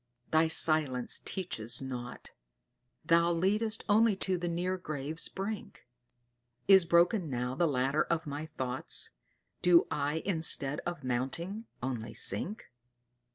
[0.31, 2.31] thy silence teaches nought,
[3.05, 5.85] Thou leadest only to the near grave's brink;
[6.67, 9.11] Is broken now the ladder of my thoughts?
[9.61, 12.71] Do I instead of mounting only sink?